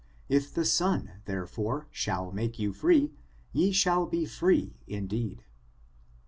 If 0.27 0.51
the 0.51 0.65
son, 0.65 1.11
therefore, 1.25 1.85
shall 1.91 2.31
make 2.31 2.57
you 2.57 2.73
free, 2.73 3.11
ye 3.53 3.71
shall 3.71 4.07
be 4.07 4.25
free 4.25 4.73
indeed." 4.87 5.43